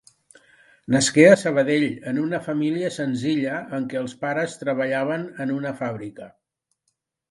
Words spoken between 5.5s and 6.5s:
una fàbrica.